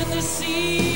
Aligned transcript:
in 0.00 0.08
the 0.10 0.22
sea. 0.22 0.91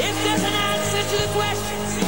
If 0.00 0.14
there's 0.22 0.44
an 0.44 0.54
answer 0.54 1.02
to 1.16 1.22
the 1.22 1.32
questions. 1.34 2.07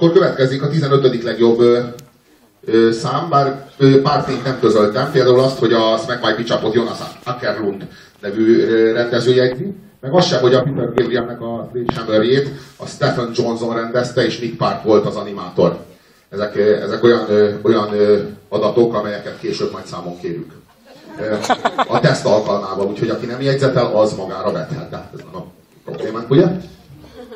Akkor 0.00 0.12
következik 0.12 0.62
a 0.62 0.68
15. 0.68 1.22
legjobb 1.22 1.60
ö, 1.60 1.78
ö, 2.64 2.92
szám, 2.92 3.28
bár 3.28 3.68
ö, 3.78 4.02
pár 4.02 4.24
tényt 4.24 4.44
nem 4.44 4.58
közöltem, 4.60 5.10
például 5.10 5.40
azt, 5.40 5.58
hogy 5.58 5.72
a 5.72 5.96
Smack 5.96 6.26
My 6.26 6.32
Bitch 6.36 6.74
Jonas 6.74 6.98
Ackerlund 7.24 7.86
nevű 8.20 8.60
ö, 8.60 8.92
rendező 8.92 9.34
jegyzi, 9.34 9.74
meg 10.00 10.14
az 10.14 10.26
sem, 10.26 10.40
hogy 10.40 10.54
a 10.54 10.62
Peter 10.62 10.94
Gabrielnek 10.94 11.40
a 11.40 11.70
Hammerjét 11.94 12.50
a 12.76 12.86
Stephen 12.86 13.30
Johnson 13.34 13.74
rendezte, 13.74 14.24
és 14.24 14.38
Nick 14.38 14.56
Park 14.56 14.82
volt 14.82 15.06
az 15.06 15.16
animátor. 15.16 15.76
Ezek, 16.30 16.56
ezek 16.56 17.04
olyan, 17.04 17.26
olyan 17.62 17.88
adatok, 18.48 18.94
amelyeket 18.94 19.38
később 19.40 19.72
majd 19.72 19.86
számon 19.86 20.20
kérünk. 20.20 20.52
A 21.88 22.00
teszt 22.00 22.26
alkalmával, 22.26 22.86
úgyhogy 22.86 23.08
aki 23.08 23.26
nem 23.26 23.40
jegyzetel, 23.40 23.86
az 23.86 24.12
magára 24.12 24.52
vethet. 24.52 24.90
Tehát 24.90 25.12
ez 25.12 25.20
nem 25.32 25.42
a 25.42 25.46
problémánk, 25.84 26.30
ugye? 26.30 26.46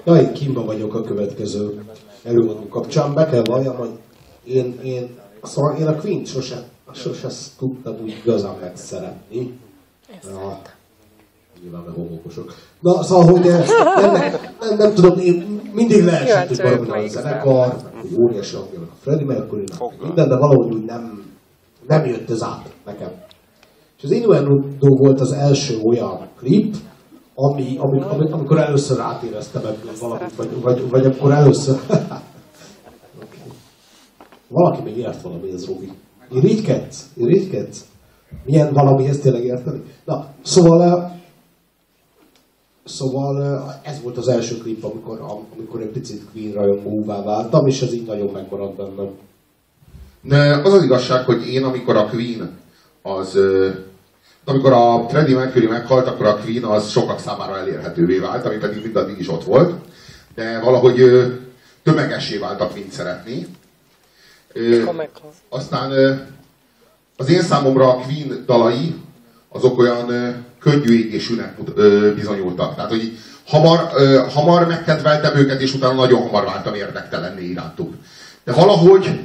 Na, 0.05 0.20
én 0.20 0.32
Kimba 0.32 0.64
vagyok 0.64 0.94
a 0.94 1.02
következő 1.02 1.84
előadó 2.24 2.68
kapcsán. 2.68 3.14
Be 3.14 3.26
kell 3.26 3.42
valljam, 3.44 3.76
hogy 3.76 3.90
én, 4.44 4.80
én, 4.82 5.08
szóval 5.42 5.76
én 5.76 5.86
a 5.86 5.94
Queen 5.94 6.24
sose, 6.24 6.62
sose 6.92 7.28
tudtam 7.58 7.96
úgy 8.02 8.20
igazán 8.24 8.56
megszeretni. 8.60 9.58
Ja, 10.22 10.60
nyilván 11.62 11.82
meg 11.86 11.94
homokosok. 11.94 12.54
Na, 12.80 13.02
szóval, 13.02 13.32
hogy 13.32 13.46
ennek, 13.46 14.56
nem, 14.60 14.76
nem 14.76 14.94
tudom, 14.94 15.18
én 15.18 15.60
mindig 15.72 16.04
leesett, 16.04 16.48
hogy 16.48 16.62
valami 16.62 16.86
nagy 16.86 17.08
zenekar, 17.08 17.76
hogy 18.00 18.18
óriási 18.20 18.56
hangja 18.56 18.80
a 18.80 18.94
Freddie 19.00 19.26
mercury 19.26 19.64
minden, 20.02 20.28
de 20.28 20.36
valahogy 20.36 20.74
úgy 20.74 20.84
nem, 20.84 21.24
nem 21.86 22.04
jött 22.06 22.30
ez 22.30 22.42
át 22.42 22.70
nekem. 22.84 23.10
És 23.98 24.04
az 24.04 24.10
Innuendo 24.10 24.96
volt 24.96 25.20
az 25.20 25.32
első 25.32 25.78
olyan 25.80 26.28
klip, 26.38 26.74
ami, 27.34 27.76
ami, 27.78 28.00
ami, 28.00 28.31
amikor 28.31 28.58
először 28.58 29.00
átéreztem 29.00 29.66
ebből 29.66 29.92
valamit, 30.00 30.36
vagy, 30.36 30.60
vagy, 30.60 30.88
vagy 30.90 31.06
akkor 31.06 31.32
először... 31.32 31.81
okay. 33.22 33.38
Valaki 34.48 34.82
még 34.82 34.96
ért 34.96 35.22
valamihez, 35.22 35.66
Robi. 35.66 35.92
Irigykedsz? 36.31 37.10
Irigykedsz? 37.16 37.84
Milyen 38.44 38.72
valamihez 38.72 39.19
tényleg 39.19 39.44
érteni? 39.44 39.82
Na, 40.04 40.26
szóval... 40.42 40.82
eh, 40.82 41.12
Szóval 42.84 43.42
eh, 43.42 43.90
ez 43.92 44.02
volt 44.02 44.16
az 44.16 44.28
első 44.28 44.58
klip, 44.58 44.84
amikor, 44.84 45.20
amikor 45.56 45.81
egy 45.81 45.88
picit 45.88 46.22
Queen 46.32 46.52
rajongóvá 46.52 47.22
váltam, 47.22 47.66
és 47.66 47.82
ez 47.82 47.92
így 47.92 48.06
nagyon 48.06 48.32
megmaradt 48.32 48.76
bennem. 48.76 49.10
De 50.22 50.60
az 50.64 50.72
az 50.72 50.82
igazság, 50.82 51.25
hogy 51.25 51.46
én, 51.52 51.64
amikor 51.64 51.96
a 51.96 52.08
Queen 52.08 52.58
az... 53.02 53.38
Amikor 54.44 54.73
a 54.73 55.06
Freddie 55.08 55.37
Mercury 55.37 55.67
meghalt, 55.67 56.06
akkor 56.06 56.26
a 56.26 56.37
Queen 56.37 56.64
az 56.64 56.91
sokak 56.91 57.20
számára 57.20 57.58
elérhetővé 57.58 58.19
vált, 58.19 58.46
ami 58.46 58.56
pedig 58.56 58.82
mindaddig 58.82 59.19
is 59.19 59.29
ott 59.29 59.44
volt. 59.44 59.75
De 60.35 60.61
valahogy 60.61 61.02
tömegessé 61.82 62.38
vált 62.38 62.61
a 62.61 62.69
Queen 62.69 62.91
szeretni. 62.91 63.46
Aztán 65.49 65.91
az 67.17 67.29
én 67.29 67.43
számomra 67.43 67.88
a 67.88 67.96
Queen 67.96 68.44
dalai 68.46 68.94
azok 69.49 69.79
olyan 69.79 70.06
könnyű 70.61 70.99
égésűnek 70.99 71.55
bizonyultak. 72.14 72.75
Tehát, 72.75 72.91
hogy 72.91 73.19
hamar, 73.46 73.91
hamar 74.29 74.67
megkedveltem 74.67 75.37
őket, 75.37 75.61
és 75.61 75.75
utána 75.75 75.94
nagyon 75.94 76.23
hamar 76.23 76.44
váltam 76.44 76.75
érdektelenné 76.75 77.44
irántuk. 77.44 77.94
De 78.44 78.52
valahogy 78.52 79.20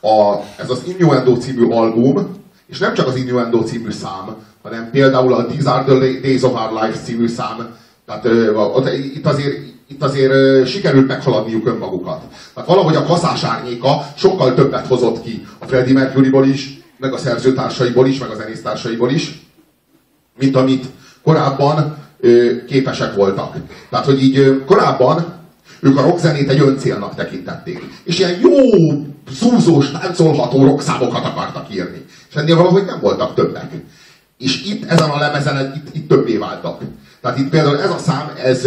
a, 0.00 0.34
ez 0.56 0.70
az 0.70 0.82
Innuendo 0.86 1.36
című 1.36 1.70
album, 1.70 2.37
és 2.68 2.78
nem 2.78 2.94
csak 2.94 3.06
az 3.06 3.16
Innuendo 3.16 3.62
című 3.62 3.90
szám, 3.90 4.36
hanem 4.62 4.90
például 4.90 5.34
a 5.34 5.46
These 5.46 5.70
Are 5.70 5.84
the 5.84 6.20
Days 6.22 6.42
of 6.42 6.52
Our 6.52 6.82
Lives 6.82 6.98
című 7.04 7.28
szám, 7.28 7.76
tehát 8.06 8.26
ott, 8.54 8.92
itt 8.92 9.26
azért, 9.26 9.56
itt 9.88 10.02
azért 10.02 10.66
sikerült 10.66 11.06
meghaladniuk 11.06 11.66
önmagukat. 11.66 12.22
Tehát 12.54 12.68
valahogy 12.68 12.96
a 12.96 13.04
kaszás 13.04 13.44
árnyéka 13.44 14.06
sokkal 14.16 14.54
többet 14.54 14.86
hozott 14.86 15.22
ki 15.22 15.46
a 15.58 15.66
Freddie 15.66 15.92
Mercuryból 15.92 16.46
is, 16.46 16.80
meg 16.96 17.12
a 17.12 17.18
szerzőtársaiból 17.18 18.06
is, 18.06 18.18
meg 18.18 18.30
a 18.30 18.36
zenésztársaiból 18.36 19.10
is, 19.10 19.46
mint 20.38 20.56
amit 20.56 20.86
korábban 21.22 21.96
képesek 22.68 23.14
voltak. 23.14 23.56
Tehát, 23.90 24.06
hogy 24.06 24.22
így 24.22 24.62
korábban 24.66 25.36
ők 25.80 25.98
a 25.98 26.02
rockzenét 26.02 26.48
egy 26.48 26.60
öncélnak 26.60 27.14
tekintették. 27.14 27.82
És 28.04 28.18
ilyen 28.18 28.40
jó, 28.40 28.50
zúzós, 29.30 29.90
táncolható 29.90 30.64
rockszámokat 30.64 31.24
akartak 31.24 31.74
írni. 31.74 32.04
És 32.28 32.34
ennél 32.34 32.56
valahogy 32.56 32.84
nem 32.84 33.00
voltak 33.00 33.34
többek. 33.34 33.70
És 34.38 34.64
itt 34.66 34.84
ezen 34.90 35.10
a 35.10 35.18
lemezen 35.18 35.72
itt, 35.76 35.94
itt 35.94 36.08
többé 36.08 36.36
váltak. 36.36 36.80
Tehát 37.20 37.38
itt 37.38 37.48
például 37.50 37.80
ez 37.80 37.90
a 37.90 37.98
szám, 37.98 38.30
ez, 38.44 38.64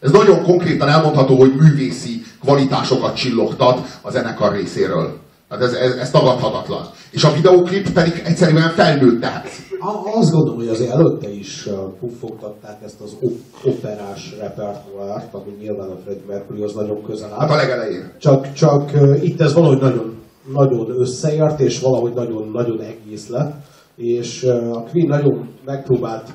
ez 0.00 0.10
nagyon 0.10 0.42
konkrétan 0.42 0.88
elmondható, 0.88 1.36
hogy 1.36 1.54
művészi 1.54 2.22
kvalitásokat 2.40 3.16
csillogtat 3.16 3.98
a 4.02 4.10
zenekar 4.10 4.52
részéről. 4.52 5.18
Tehát 5.48 5.64
ez, 5.64 5.72
ez, 5.72 5.92
ez 5.94 6.10
tagadhatatlan. 6.10 6.86
És 7.10 7.24
a 7.24 7.32
videóklip 7.32 7.90
pedig 7.90 8.22
egyszerűen 8.24 8.70
felnőtt. 8.70 9.24
A- 9.24 10.18
Azt 10.18 10.30
gondolom, 10.30 10.56
hogy 10.58 10.68
azért 10.68 10.90
előtte 10.90 11.30
is 11.30 11.68
puffogtatták 12.00 12.76
ezt 12.84 13.00
az 13.00 13.10
op- 13.20 13.44
operás 13.64 14.34
repertoárt, 14.40 15.34
ami 15.34 15.50
nyilván 15.60 15.88
a 15.88 15.96
Freddie 16.04 16.24
Mercuryhoz 16.28 16.74
nagyon 16.74 17.02
közel 17.02 17.28
Hát 17.38 17.50
a 17.50 17.52
áll. 17.52 17.58
legelején. 17.58 18.12
Csak, 18.18 18.52
csak 18.52 18.90
itt 19.22 19.40
ez 19.40 19.52
valahogy 19.54 19.78
nagyon, 19.80 20.14
nagyon 20.52 20.90
összeért, 21.00 21.60
és 21.60 21.80
valahogy 21.80 22.12
nagyon, 22.12 22.50
nagyon 22.52 22.80
egész 22.80 23.28
lett. 23.28 23.54
És 23.96 24.44
a 24.72 24.84
Queen 24.90 25.08
nagyon 25.08 25.48
megpróbált 25.64 26.32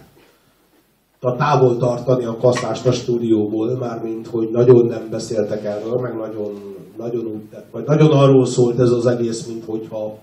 a 1.20 1.36
távol 1.36 1.78
tartani 1.78 2.26
a 2.26 2.38
kasszást 2.38 2.86
a 2.88 2.92
stúdióból, 2.92 3.78
mármint 3.78 4.28
hogy 4.28 4.50
nagyon 4.52 4.86
nem 4.86 5.08
beszéltek 5.10 5.66
erről, 5.66 6.00
meg 6.00 6.16
nagyon, 6.16 6.76
nagyon, 6.98 7.26
úgy 7.26 7.44
tett- 7.52 7.72
vagy 7.72 7.84
nagyon 7.86 8.12
arról 8.12 8.46
szólt 8.46 8.80
ez 8.80 8.90
az 8.90 9.06
egész, 9.06 9.46
mint 9.46 9.66
hogyha 9.66 10.18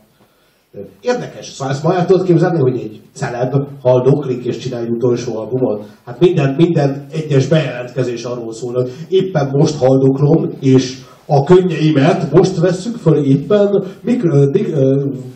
Érdekes, 1.00 1.46
szóval 1.46 1.72
ezt 1.72 1.82
ma 1.82 1.94
el 1.94 2.06
tudod 2.06 2.26
képzelni, 2.26 2.60
hogy 2.60 2.76
egy 2.76 3.00
celeb 3.12 3.54
haldoklik 3.82 4.44
és 4.44 4.58
csinál 4.58 4.82
egy 4.82 4.90
utolsó 4.90 5.36
albumot? 5.36 5.86
Hát 6.04 6.20
minden, 6.20 6.54
minden 6.54 7.06
egyes 7.12 7.46
bejelentkezés 7.46 8.24
arról 8.24 8.52
szól, 8.52 8.72
hogy 8.72 8.90
éppen 9.08 9.50
most 9.52 9.78
haldoklom, 9.78 10.50
és 10.60 10.98
a 11.30 11.44
könnyeimet 11.44 12.32
most 12.32 12.58
vesszük 12.58 12.96
föl 12.96 13.24
éppen 13.24 13.84
mikro, 14.00 14.46
dik, 14.46 14.74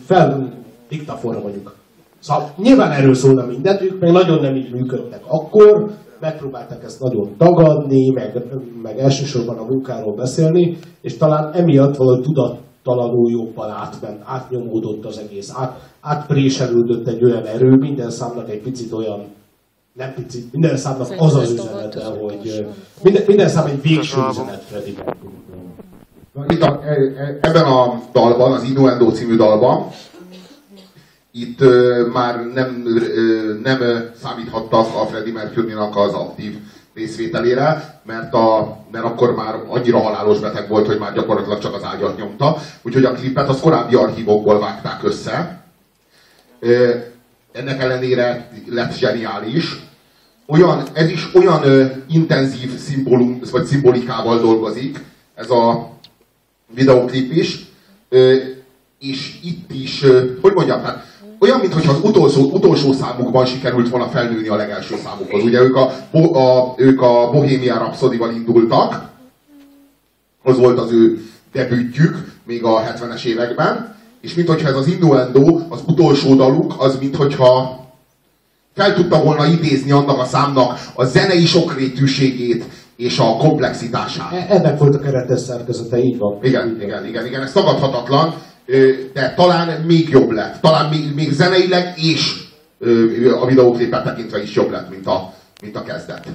fel 0.05 0.53
diktafonra 0.89 1.41
vagyunk. 1.41 1.73
Szóval 2.19 2.53
nyilván 2.57 2.91
erről 2.91 3.13
szólna 3.13 3.45
mindent, 3.45 3.81
ők 3.81 3.99
meg 3.99 4.11
nagyon 4.11 4.41
nem 4.41 4.55
így 4.55 4.71
működtek 4.71 5.21
akkor, 5.27 5.91
megpróbálták 6.19 6.83
ezt 6.83 6.99
nagyon 6.99 7.29
tagadni, 7.37 8.09
meg, 8.09 8.43
meg 8.83 8.99
elsősorban 8.99 9.57
a 9.57 9.65
munkáról 9.65 10.15
beszélni, 10.15 10.77
és 11.01 11.17
talán 11.17 11.53
emiatt 11.53 11.95
valahogy 11.95 12.21
tudattalanul 12.21 13.31
jobban 13.31 13.69
átment, 13.69 14.21
átnyomódott 14.23 15.05
az 15.05 15.17
egész, 15.17 15.51
át, 15.55 15.91
átpréselődött 16.01 17.07
egy 17.07 17.23
olyan 17.23 17.45
erő, 17.45 17.75
minden 17.75 18.09
számnak 18.09 18.49
egy 18.49 18.61
picit 18.61 18.91
olyan, 18.91 19.19
nem 19.93 20.13
picit, 20.13 20.51
minden 20.51 20.77
számnak 20.77 21.13
az 21.17 21.35
az 21.35 21.51
üzenete, 21.51 22.05
hogy 22.05 22.65
minden, 23.01 23.23
minden 23.27 23.49
szám 23.49 23.65
egy 23.65 23.81
végső 23.81 24.21
üzenet 24.29 24.63
Freddie 24.63 24.93
Mercury. 25.05 25.31
Itt 26.47 26.61
a, 26.61 26.81
e- 26.85 27.23
e- 27.23 27.37
ebben 27.41 27.65
a 27.65 28.01
dalban, 28.13 28.51
az 28.51 28.63
Innuendo 28.63 29.11
című 29.11 29.35
dalban, 29.35 29.87
itt 31.31 31.61
ö, 31.61 32.05
már 32.13 32.45
nem, 32.53 32.83
ö, 32.85 33.53
nem 33.63 33.81
ö, 33.81 33.97
számíthattak 34.21 34.85
a 34.95 35.05
Freddie 35.05 35.33
Mercury-nak 35.33 35.97
az 35.97 36.13
aktív 36.13 36.57
részvételére, 36.93 37.99
mert, 38.05 38.33
a, 38.33 38.77
mert 38.91 39.05
akkor 39.05 39.35
már 39.35 39.55
annyira 39.67 39.99
halálos 39.99 40.39
beteg 40.39 40.69
volt, 40.69 40.87
hogy 40.87 40.97
már 40.99 41.13
gyakorlatilag 41.13 41.59
csak 41.59 41.73
az 41.73 41.83
ágyat 41.83 42.17
nyomta. 42.17 42.57
Úgyhogy 42.81 43.05
a 43.05 43.11
klipet 43.11 43.49
az 43.49 43.59
korábbi 43.59 43.95
archívokból 43.95 44.59
vágták 44.59 45.03
össze. 45.03 45.63
Ö, 46.59 46.95
ennek 47.53 47.81
ellenére 47.81 48.49
lett 48.69 48.97
zseniális. 48.97 49.79
Olyan, 50.45 50.83
ez 50.93 51.09
is 51.09 51.35
olyan 51.35 51.63
ö, 51.63 51.85
intenzív 52.07 52.77
szimbolum, 52.77 53.39
vagy 53.51 53.65
szimbolikával 53.65 54.39
dolgozik, 54.39 54.99
ez 55.35 55.49
a 55.49 55.91
videoklip 56.75 57.31
is, 57.31 57.65
ö, 58.09 58.35
és 58.99 59.39
itt 59.43 59.71
is, 59.71 60.03
ö, 60.03 60.31
hogy 60.41 60.53
mondjam, 60.53 60.81
hát 60.83 61.11
olyan, 61.39 61.59
mintha 61.59 61.91
az 61.91 61.99
utolsó, 62.01 62.51
utolsó 62.51 62.91
számukban 62.91 63.45
sikerült 63.45 63.89
volna 63.89 64.09
felnőni 64.09 64.47
a 64.47 64.55
legelső 64.55 64.95
számukhoz. 65.03 65.43
Ugye 65.43 65.61
ők 65.61 65.75
a, 65.75 65.91
a, 66.11 66.73
ők 66.77 67.01
a 67.01 67.29
Bohemian 67.31 67.77
Rhapsody-val 67.77 68.31
indultak, 68.31 69.09
az 70.43 70.57
volt 70.57 70.79
az 70.79 70.91
ő 70.91 71.21
debütjük 71.51 72.31
még 72.45 72.63
a 72.63 72.81
70-es 72.81 73.23
években, 73.23 73.92
és 74.23 74.33
minthogyha 74.33 74.67
ez 74.67 74.75
az 74.75 74.87
Innuendo, 74.87 75.59
az 75.69 75.79
utolsó 75.87 76.35
daluk, 76.35 76.73
az 76.77 76.97
minthogyha 76.99 77.79
fel 78.75 78.93
tudta 78.93 79.23
volna 79.23 79.45
idézni 79.45 79.91
annak 79.91 80.19
a 80.19 80.25
számnak 80.25 80.79
a 80.95 81.05
zenei 81.05 81.45
sokrétűségét 81.45 82.63
és 82.95 83.19
a 83.19 83.35
komplexitását. 83.37 84.31
E- 84.31 84.45
Ennek 84.49 84.77
volt 84.77 84.95
a 84.95 84.99
keretes 84.99 85.39
szerkezete, 85.39 85.97
így 85.97 86.17
van. 86.17 86.39
Igen, 86.43 86.67
Így 86.67 86.73
van. 86.77 86.81
igen, 86.83 87.05
igen, 87.05 87.25
igen, 87.25 87.41
ez 87.41 87.51
tagadhatatlan, 87.51 88.33
de 89.13 89.33
talán 89.35 89.81
még 89.81 90.09
jobb 90.09 90.31
lett. 90.31 90.61
Talán 90.61 90.89
még, 90.89 91.13
még 91.15 91.31
zeneileg 91.31 91.93
és 91.97 92.43
a 93.41 93.45
videóklipet 93.45 94.03
tekintve 94.03 94.41
is 94.43 94.55
jobb 94.55 94.71
lett, 94.71 94.89
mint 94.89 95.07
a, 95.07 95.33
mint 95.61 95.75
a 95.75 95.83
kezdet. 95.83 96.27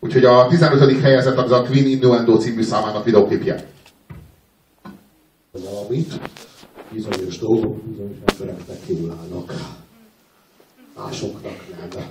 Úgyhogy 0.00 0.24
a 0.24 0.46
15. 0.48 1.00
helyezett 1.00 1.36
az 1.36 1.50
a 1.50 1.62
Queen 1.62 1.86
Innuendo 1.86 2.36
című 2.38 2.62
számának 2.62 3.04
videóklipje. 3.04 3.64
valamit, 5.52 6.20
bizonyos 6.92 7.38
dolgok 7.38 7.76
bizonyos 7.76 8.16
embereknek 8.24 8.78
jól 8.86 9.10
állnak. 9.20 9.52
Másoknak 10.96 11.52
nem. 11.94 12.06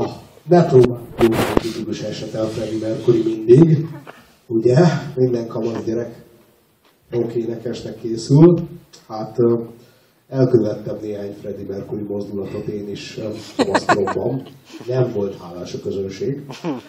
A 0.00 0.06
ne 0.48 0.66
próbáljuk 0.66 1.34
tipikus 1.60 2.00
esete 2.00 2.40
a 2.40 2.46
Freddie 2.46 2.88
Mercury 2.88 3.22
mindig, 3.22 3.88
ugye? 4.46 4.76
Minden 5.14 5.46
kamasz 5.46 5.84
gyerek 5.84 6.24
rock 7.10 7.34
énekesnek 7.34 8.00
készül. 8.00 8.68
Hát 9.08 9.36
elkövettem 10.30 10.96
néhány 11.02 11.34
Freddie 11.40 11.66
Mercury 11.68 12.02
mozdulatot 12.08 12.66
én 12.66 12.88
is 12.88 13.18
kamaszkoromban. 13.56 14.42
Nem 14.86 15.12
volt 15.14 15.36
hálás 15.42 15.74
a 15.74 15.78
közönség. 15.82 16.42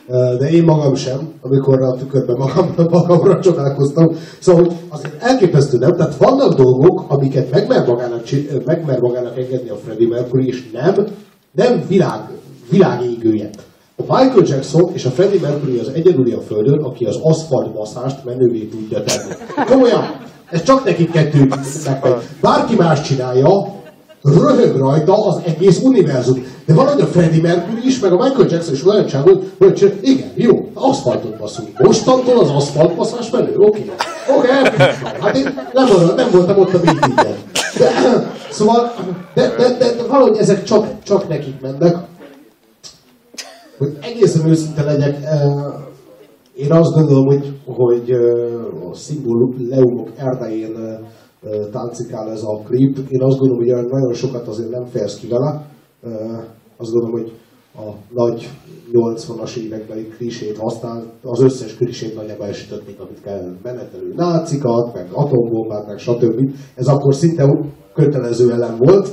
De 0.07 0.49
én 0.51 0.63
magam 0.63 0.95
sem, 0.95 1.33
amikor 1.41 1.81
a 1.81 1.95
tükörben 1.95 2.37
magam, 2.37 2.73
magamra 2.89 3.39
csodálkoztam. 3.39 4.15
Szóval, 4.39 4.63
hogy 4.63 4.73
azért 4.89 5.21
elképesztő 5.21 5.77
nem? 5.77 5.95
Tehát 5.95 6.15
vannak 6.15 6.53
dolgok, 6.53 7.05
amiket 7.07 7.51
megmer 7.51 7.87
magának, 7.87 8.23
megmer 8.65 8.99
magának 8.99 9.37
engedni 9.37 9.69
a 9.69 9.75
Freddie 9.75 10.07
Mercury, 10.07 10.47
és 10.47 10.71
nem, 10.71 11.07
nem 11.51 11.83
világ, 11.87 12.19
világégője. 12.69 13.49
A 13.95 14.01
Michael 14.01 14.45
Jackson 14.45 14.91
és 14.93 15.05
a 15.05 15.09
Freddie 15.09 15.39
Mercury 15.41 15.77
az 15.77 15.87
egyedüli 15.87 16.31
a 16.31 16.41
Földön, 16.41 16.79
aki 16.79 17.05
az 17.05 17.19
aszfalt 17.23 17.73
maszást 17.73 18.25
menővé 18.25 18.59
tudja 18.59 19.03
tenni. 19.03 19.33
Komolyan! 19.65 20.03
Ez 20.51 20.63
csak 20.63 20.83
nekik 20.83 21.11
kettő 21.11 21.47
megmegy. 21.85 22.13
Bárki 22.41 22.75
más 22.75 23.01
csinálja, 23.01 23.79
röhög 24.23 24.75
rajta 24.77 25.25
az 25.25 25.41
egész 25.45 25.79
univerzum. 25.81 26.45
De 26.65 26.73
valahogy 26.73 27.01
a 27.01 27.05
Freddie 27.05 27.41
Mercury 27.41 27.85
is, 27.85 27.99
meg 27.99 28.13
a 28.13 28.23
Michael 28.23 28.47
Jackson 28.49 28.73
is 28.73 28.85
olyan 28.85 29.05
csávó, 29.05 29.43
hogy, 29.57 29.73
csinál- 29.73 29.97
igen, 30.01 30.31
jó, 30.35 30.71
aszfaltot 30.73 31.37
baszunk. 31.37 31.79
Mostantól 31.79 32.39
az 32.39 32.49
aszfaltbaszás 32.49 33.29
menő, 33.29 33.55
oké. 33.57 33.91
Oké, 34.37 34.47
hát 35.21 35.37
én 35.37 35.43
nem, 35.73 35.87
nem 36.15 36.27
voltam 36.31 36.59
ott 36.59 36.73
a 36.73 36.79
meetingben. 36.83 37.35
De, 37.77 37.89
szóval, 38.51 38.93
de, 39.33 39.55
de, 39.57 39.77
de, 39.77 39.95
de 39.95 40.03
valahogy 40.07 40.37
ezek 40.37 40.63
csak, 40.63 40.87
csak 41.03 41.27
nekik 41.27 41.61
mennek 41.61 41.95
hogy 43.81 43.97
egészen 44.01 44.47
őszinte 44.47 44.83
legyek, 44.83 45.23
eh, 45.23 45.41
én 46.63 46.71
azt 46.71 46.93
gondolom, 46.93 47.25
hogy, 47.25 47.59
hogy 47.65 48.11
a 48.89 48.93
szimbóleumok 48.93 50.09
erdején 50.15 50.99
táncikál 51.71 52.31
ez 52.31 52.43
a 52.43 52.61
klip. 52.65 52.97
Én 52.97 53.21
azt 53.21 53.37
gondolom, 53.37 53.63
hogy 53.63 53.89
nagyon 53.89 54.13
sokat 54.13 54.47
azért 54.47 54.69
nem 54.69 54.85
fejez 54.85 55.15
ki 55.15 55.27
vele. 55.27 55.65
Azt 56.77 56.91
gondolom, 56.91 57.11
hogy 57.11 57.31
a 57.75 57.91
nagy 58.09 58.49
80-as 58.93 59.55
évekbeli 59.55 60.07
klisét 60.07 60.57
használ, 60.57 61.03
az 61.23 61.41
összes 61.41 61.75
klisét 61.75 62.15
nagyjából 62.15 62.45
esítették, 62.45 62.99
amit 62.99 63.21
kell 63.21 63.55
menetelő 63.63 64.13
nácikat, 64.15 64.93
meg 64.93 65.07
atombombát, 65.11 65.87
meg 65.87 65.97
stb. 65.97 66.49
Ez 66.75 66.87
akkor 66.87 67.15
szinte 67.15 67.67
kötelező 67.93 68.51
elem 68.51 68.75
volt. 68.77 69.09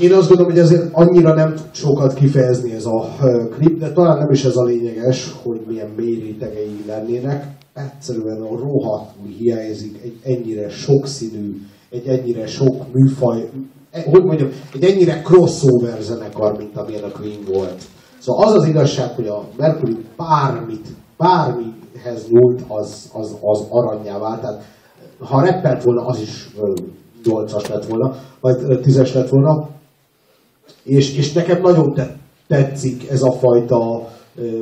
Én 0.00 0.12
azt 0.12 0.28
gondolom, 0.28 0.52
hogy 0.52 0.60
ezért 0.60 0.88
annyira 0.92 1.34
nem 1.34 1.54
tud 1.54 1.68
sokat 1.72 2.14
kifejezni 2.14 2.74
ez 2.74 2.86
a 2.86 3.08
klip, 3.50 3.78
de 3.78 3.92
talán 3.92 4.18
nem 4.18 4.30
is 4.30 4.44
ez 4.44 4.56
a 4.56 4.64
lényeges, 4.64 5.34
hogy 5.42 5.60
milyen 5.66 5.90
mély 5.96 6.36
lennének. 6.86 7.56
Egyszerűen 7.74 8.40
a 8.40 8.48
rohadtul 8.48 9.26
hiányzik 9.38 10.00
egy 10.02 10.18
ennyire 10.22 10.68
sokszínű, 10.68 11.52
egy 11.90 12.06
ennyire 12.06 12.46
sok 12.46 12.92
műfaj, 12.92 13.50
e- 13.90 14.10
hogy 14.10 14.24
mondjam, 14.24 14.48
egy 14.74 14.84
ennyire 14.84 15.22
crossover 15.22 16.00
zenekar, 16.00 16.56
mint 16.56 16.76
amilyen 16.76 17.04
a 17.04 17.10
Queen 17.10 17.40
volt. 17.52 17.82
Szóval 18.18 18.46
az 18.46 18.54
az 18.54 18.66
igazság, 18.66 19.10
hogy 19.14 19.26
a 19.26 19.44
Mercury 19.56 19.96
bármit, 20.16 20.86
bármihez 21.16 22.26
nyúlt, 22.30 22.62
az, 22.68 23.10
az, 23.12 23.36
az 23.40 23.64
aranyjá 23.70 24.18
vált. 24.18 24.40
Tehát 24.40 24.62
ha 25.18 25.42
reppelt 25.42 25.82
volna, 25.82 26.06
az 26.06 26.20
is 26.20 26.50
8-as 27.24 27.68
lett 27.68 27.86
volna, 27.86 28.14
vagy 28.40 28.56
ö, 28.62 28.78
10-es 28.82 29.14
lett 29.14 29.28
volna. 29.28 29.68
És, 30.82 31.16
és 31.16 31.32
nekem 31.32 31.60
nagyon 31.60 31.94
te, 31.94 32.16
tetszik 32.46 33.10
ez 33.10 33.22
a 33.22 33.32
fajta 33.32 34.08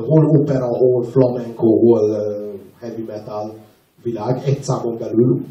hol 0.07 0.25
opera, 0.25 0.67
hol 0.67 1.05
flamenco, 1.05 1.67
hol 1.67 2.17
heavy 2.81 3.03
metal 3.07 3.55
világ 4.03 4.43
egy 4.45 4.63
számon 4.63 4.99
belül 4.99 5.45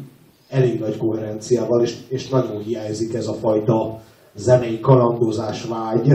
elég 0.48 0.80
nagy 0.80 0.96
koherenciával, 0.96 1.82
és, 1.82 1.96
és 2.08 2.28
nagyon 2.28 2.62
hiányzik 2.62 3.14
ez 3.14 3.26
a 3.26 3.32
fajta 3.32 4.00
zenei 4.34 4.80
kalandozás 4.80 5.64
vágy, 5.64 6.10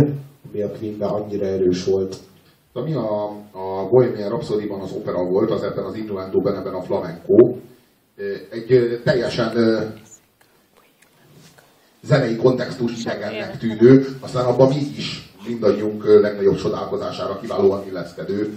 ami 0.49 0.61
a 0.61 0.71
Queenben 0.71 1.09
annyira 1.09 1.45
erős 1.45 1.85
volt. 1.85 2.17
Ami 2.73 2.93
a, 2.93 3.23
a 3.51 3.89
Bohemian 3.89 4.29
Rhapsody-ban 4.29 4.79
az 4.79 4.91
opera 4.91 5.23
volt, 5.23 5.51
az 5.51 5.63
ebben 5.63 5.85
az 5.85 5.95
Innuendo-ben, 5.95 6.55
ebben 6.55 6.73
a 6.73 6.81
flamenco, 6.81 7.55
egy 8.51 9.01
teljesen 9.03 9.51
zenei 12.03 12.35
kontextus 12.35 12.91
idegennek 13.01 13.57
tűnő, 13.57 14.07
aztán 14.19 14.45
abban 14.45 14.67
mégis 14.67 15.29
mindannyiunk 15.47 16.05
ö, 16.05 16.21
legnagyobb 16.21 16.57
csodálkozására 16.57 17.39
kiválóan 17.39 17.83
illeszkedő 17.89 18.53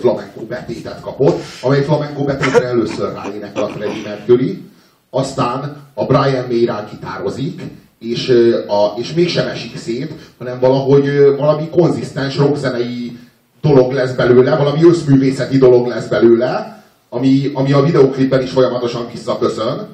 flamenco 0.00 0.40
betétet 0.40 1.00
kapott, 1.00 1.40
amely 1.62 1.82
flamenco 1.82 2.24
betétre 2.24 2.64
először 2.66 3.12
ráénekel 3.12 3.62
a 3.62 3.68
Freddie 3.68 4.02
Mercury, 4.04 4.62
aztán 5.10 5.76
a 5.94 6.06
Brian 6.06 6.46
May 6.48 6.64
rá 6.64 6.88
gitározik, 6.90 7.62
és, 7.98 8.28
a, 8.66 8.98
és 8.98 9.12
mégsem 9.12 9.46
esik 9.46 9.76
szét, 9.76 10.12
hanem 10.38 10.60
valahogy 10.60 11.34
valami 11.36 11.68
konzisztens 11.68 12.36
rockzenei 12.36 13.18
dolog 13.60 13.92
lesz 13.92 14.12
belőle, 14.12 14.56
valami 14.56 14.84
összművészeti 14.84 15.58
dolog 15.58 15.86
lesz 15.86 16.06
belőle, 16.06 16.82
ami, 17.08 17.50
ami 17.54 17.72
a 17.72 17.82
videoklipben 17.82 18.42
is 18.42 18.50
folyamatosan 18.50 19.06
visszaköszön. 19.12 19.88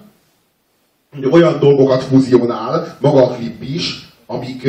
Olyan 1.30 1.58
dolgokat 1.58 2.02
fuzionál, 2.02 2.96
maga 3.00 3.22
a 3.24 3.28
klip 3.28 3.62
is, 3.62 4.08
amik 4.26 4.64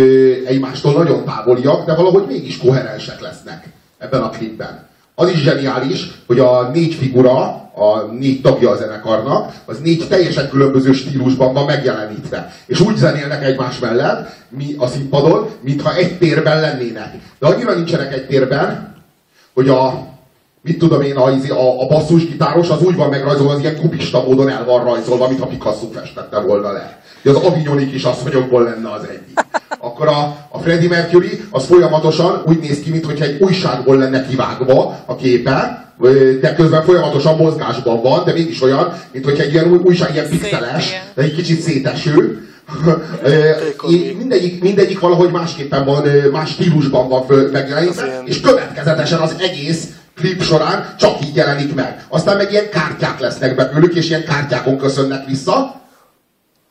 egymástól 0.45 0.93
nagyon 0.93 1.25
távoliak, 1.25 1.85
de 1.85 1.95
valahogy 1.95 2.25
mégis 2.27 2.57
koherensek 2.57 3.21
lesznek 3.21 3.69
ebben 3.97 4.21
a 4.21 4.29
klipben. 4.29 4.89
Az 5.15 5.29
is 5.29 5.41
zseniális, 5.41 6.07
hogy 6.27 6.39
a 6.39 6.69
négy 6.73 6.93
figura, 6.93 7.39
a 7.75 8.01
négy 8.19 8.41
tagja 8.41 8.69
a 8.69 8.75
zenekarnak, 8.75 9.53
az 9.65 9.79
négy 9.79 10.07
teljesen 10.07 10.49
különböző 10.49 10.93
stílusban 10.93 11.53
van 11.53 11.65
megjelenítve. 11.65 12.53
És 12.65 12.79
úgy 12.79 12.95
zenélnek 12.95 13.43
egymás 13.43 13.79
mellett, 13.79 14.29
mi 14.49 14.75
a 14.77 14.87
színpadon, 14.87 15.49
mintha 15.61 15.95
egy 15.95 16.17
térben 16.17 16.59
lennének. 16.59 17.13
De 17.39 17.47
annyira 17.47 17.73
nincsenek 17.73 18.13
egy 18.13 18.27
térben, 18.27 18.95
hogy 19.53 19.69
a, 19.69 20.10
mit 20.63 20.77
tudom 20.77 21.01
én, 21.01 21.15
a, 21.15 21.27
a, 21.49 21.81
a 21.81 21.87
basszusgitáros 21.87 22.69
az 22.69 22.81
úgy 22.81 22.95
van 22.95 23.09
megrajzolva, 23.09 23.53
az 23.53 23.59
ilyen 23.59 23.79
kubista 23.79 24.23
módon 24.23 24.49
el 24.49 24.65
van 24.65 24.83
rajzolva, 24.83 25.27
mintha 25.27 25.47
Picasso 25.47 25.87
festette 25.93 26.39
volna 26.39 26.71
le. 26.71 26.99
Hogy 27.23 27.31
az 27.35 27.43
avignoni 27.43 27.89
kisasszonyokból 27.89 28.63
lenne 28.63 28.91
az 28.91 29.03
egyik. 29.03 29.39
Akkor 29.79 30.07
a, 30.07 30.47
a 30.49 30.59
Freddie 30.59 30.89
Mercury 30.89 31.41
az 31.49 31.65
folyamatosan 31.65 32.41
úgy 32.45 32.59
néz 32.59 32.79
ki, 32.79 32.89
mintha 32.89 33.23
egy 33.23 33.41
újságból 33.41 33.97
lenne 33.97 34.25
kivágva 34.27 35.03
a 35.05 35.15
képe, 35.15 35.85
de 36.41 36.53
közben 36.55 36.83
folyamatosan 36.83 37.35
mozgásban 37.35 38.01
van, 38.01 38.23
de 38.25 38.33
mégis 38.33 38.61
olyan, 38.61 38.93
mintha 39.11 39.31
egy 39.31 39.53
ilyen 39.53 39.71
új, 39.71 39.79
újság, 39.83 40.13
ilyen 40.13 40.29
pixeles, 40.29 40.91
de 41.15 41.21
egy 41.21 41.35
kicsit 41.35 41.61
széteső. 41.61 42.45
Mindegyik, 44.17 44.61
mindegyik 44.61 44.99
valahogy 44.99 45.31
másképpen 45.31 45.85
van, 45.85 46.07
más 46.31 46.49
stílusban 46.49 47.09
van 47.09 47.25
föl 47.25 47.51
megjelenítve, 47.51 48.21
és 48.25 48.41
következetesen 48.41 49.19
az 49.19 49.35
egész 49.39 49.87
klip 50.21 50.41
során 50.41 50.95
csak 50.97 51.25
így 51.25 51.35
jelenik 51.35 51.75
meg. 51.75 52.05
Aztán 52.09 52.37
meg 52.37 52.51
ilyen 52.51 52.69
kártyák 52.69 53.19
lesznek 53.19 53.55
belőlük, 53.55 53.95
és 53.95 54.09
ilyen 54.09 54.23
kártyákon 54.23 54.77
köszönnek 54.77 55.25
vissza, 55.25 55.81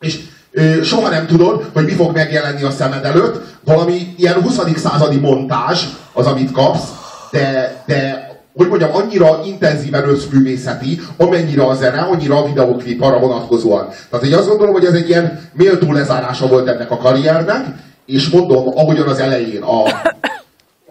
és 0.00 0.19
ö, 0.50 0.83
soha 0.83 1.09
nem 1.09 1.26
tudod, 1.26 1.71
hogy 1.73 1.85
mi 1.85 1.92
fog 1.92 2.14
megjelenni 2.14 2.62
a 2.62 2.71
szemed 2.71 3.04
előtt. 3.04 3.40
Valami 3.64 4.14
ilyen 4.16 4.42
20. 4.42 4.59
századi 4.76 5.16
montázs 5.16 5.85
az, 6.12 6.26
amit 6.26 6.52
kapsz, 6.52 6.88
de, 7.30 7.75
de 7.87 8.28
hogy 8.54 8.69
mondjam, 8.69 8.95
annyira 8.95 9.40
intenzíven 9.45 10.09
összművészeti, 10.09 11.00
amennyire 11.16 11.66
a 11.66 11.75
zene, 11.75 12.00
annyira 12.00 12.37
a 12.37 12.47
videoklip 12.47 13.02
arra 13.02 13.19
vonatkozóan. 13.19 13.88
Tehát 14.11 14.26
én 14.26 14.35
azt 14.35 14.49
gondolom, 14.49 14.73
hogy 14.73 14.85
ez 14.85 14.92
egy 14.92 15.09
ilyen 15.09 15.40
méltó 15.52 15.92
lezárása 15.92 16.47
volt 16.47 16.69
ennek 16.69 16.90
a 16.90 16.97
karriernek, 16.97 17.66
és 18.07 18.28
mondom, 18.28 18.69
ahogyan 18.75 19.09
az 19.09 19.19
elején 19.19 19.62
a, 19.62 19.83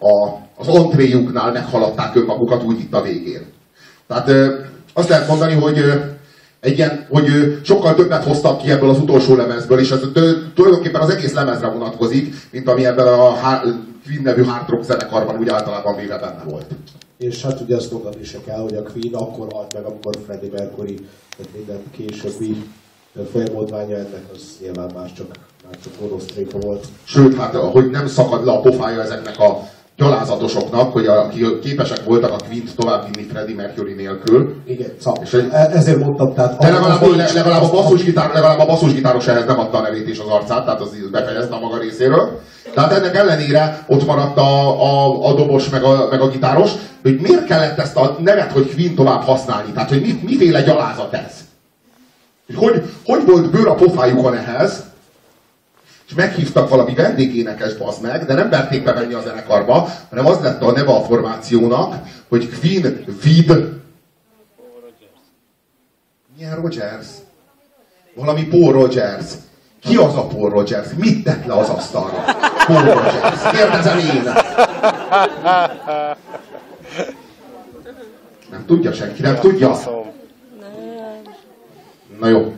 a, 0.00 0.38
az 0.56 0.68
antréjuknál 0.68 1.52
meghaladták 1.52 2.16
önmagukat, 2.16 2.62
úgy 2.62 2.80
itt 2.80 2.94
a 2.94 3.02
végén. 3.02 3.46
Tehát 4.06 4.30
azt 4.94 5.08
lehet 5.08 5.28
mondani, 5.28 5.54
hogy 5.54 5.84
egy 6.60 6.76
ilyen, 6.76 7.06
hogy 7.10 7.26
sokkal 7.62 7.94
többet 7.94 8.24
hoztak 8.24 8.62
ki 8.62 8.70
ebből 8.70 8.90
az 8.90 8.98
utolsó 8.98 9.34
lemezből, 9.34 9.78
és 9.78 9.90
ez 9.90 10.00
tulajdonképpen 10.54 11.00
az 11.00 11.10
egész 11.10 11.32
lemezre 11.32 11.68
vonatkozik, 11.68 12.34
mint 12.50 12.68
ami 12.68 12.84
ebben 12.84 13.06
a 13.06 13.34
Queen 14.04 14.22
nevű 14.22 14.42
hard 14.42 14.68
rock 14.68 14.84
zenekarban 14.84 15.38
úgy 15.38 15.48
általában 15.48 15.96
véve 15.96 16.18
benne 16.18 16.42
volt. 16.44 16.66
És 17.18 17.42
hát 17.42 17.60
ugye 17.60 17.76
ezt 17.76 17.92
mondani 17.92 18.24
se 18.24 18.38
kell, 18.46 18.60
hogy 18.60 18.74
a 18.74 18.82
Queen 18.82 19.14
akkor 19.14 19.46
halt 19.52 19.74
meg, 19.74 19.84
amikor 19.84 20.14
Freddie 20.24 20.50
Mercury, 20.52 20.94
tehát 21.36 21.52
minden 21.54 21.82
későbbi 21.90 22.64
folyamodványa 23.32 23.96
ennek 23.96 24.24
az 24.34 24.42
nyilván 24.60 24.90
már 24.94 25.12
csak, 25.12 25.26
már 25.64 25.78
csak 25.82 26.26
tréfa 26.26 26.58
volt. 26.58 26.86
Sőt, 27.04 27.36
hát 27.36 27.54
hogy 27.54 27.90
nem 27.90 28.06
szakad 28.06 28.44
le 28.44 28.52
a 28.52 28.60
pofája 28.60 29.02
ezeknek 29.02 29.38
a 29.38 29.68
gyalázatosoknak, 30.00 30.92
hogy 30.92 31.06
a, 31.06 31.24
akik 31.24 31.58
képesek 31.58 32.04
voltak 32.04 32.32
a 32.32 32.36
Quint 32.48 32.76
továbbvinni 32.76 33.26
Freddie 33.28 33.54
Mercury 33.54 33.92
nélkül. 33.92 34.54
Igen, 34.66 34.88
szóval, 35.00 35.22
És 35.22 35.32
e- 35.32 35.70
ezért 35.74 35.98
mondtam, 35.98 36.34
tehát... 36.34 36.58
De 36.58 36.70
legalább, 36.70 37.02
az- 37.02 37.16
le- 37.16 37.32
legalább, 37.34 37.62
a 37.62 37.70
basszusgitár, 37.70 38.30
legalább 38.34 38.58
a 38.58 38.66
basszusgitáros 38.66 39.26
ehhez 39.26 39.46
nem 39.46 39.58
adta 39.58 39.78
a 39.78 39.80
nevét 39.80 40.08
és 40.08 40.18
az 40.18 40.26
arcát, 40.26 40.64
tehát 40.64 40.80
az 40.80 40.88
befejezte 41.12 41.54
a 41.54 41.60
maga 41.60 41.78
részéről. 41.78 42.40
Tehát 42.74 42.92
ennek 42.92 43.16
ellenére 43.16 43.84
ott 43.88 44.06
maradt 44.06 44.36
a, 44.36 44.82
a, 44.82 45.26
a 45.28 45.34
dobos 45.34 45.68
meg 45.68 45.82
a, 45.82 46.08
meg 46.10 46.20
a 46.20 46.28
gitáros, 46.28 46.70
hogy 47.02 47.20
miért 47.20 47.44
kellett 47.44 47.78
ezt 47.78 47.96
a 47.96 48.16
nevet, 48.18 48.52
hogy 48.52 48.74
Queen 48.74 48.94
tovább 48.94 49.22
használni? 49.22 49.72
Tehát, 49.72 49.88
hogy 49.88 50.00
mit, 50.00 50.22
miféle 50.22 50.62
gyalázat 50.62 51.12
ez? 51.12 51.32
Hogy, 52.46 52.56
hogy, 52.56 52.82
hogy 53.04 53.26
volt 53.26 53.50
bőr 53.50 53.66
a 53.66 53.74
pofájukon 53.74 54.36
ehhez, 54.36 54.84
és 56.10 56.16
meghívtak 56.16 56.68
valami 56.68 56.94
vendégénekes 56.94 57.74
bazd 57.74 58.02
meg, 58.02 58.24
de 58.24 58.34
nem 58.34 58.50
verték 58.50 58.84
bevenni 58.84 59.14
a 59.14 59.20
zenekarba, 59.20 59.88
hanem 60.08 60.26
az 60.26 60.40
lett 60.40 60.62
a 60.62 60.72
neve 60.72 60.92
a 60.92 61.00
formációnak, 61.00 61.94
hogy 62.28 62.58
Queen 62.58 63.04
Vid 63.22 63.52
milyen 66.36 66.54
Rogers? 66.54 67.06
Valami 68.14 68.46
Paul 68.46 68.72
Rogers. 68.72 69.26
Ki 69.80 69.96
az 69.96 70.16
a 70.16 70.26
Paul 70.26 70.50
Rogers? 70.50 70.88
Mit 70.96 71.24
tett 71.24 71.46
le 71.46 71.54
az 71.54 71.68
asztalra? 71.68 72.24
Paul 72.66 72.82
Rogers. 72.82 73.50
Kérdezem 73.50 73.98
én. 73.98 74.22
Nem 78.50 78.64
tudja 78.66 78.92
senki, 78.92 79.22
nem 79.22 79.36
tudja? 79.36 79.76
Na 82.20 82.28
jó, 82.28 82.54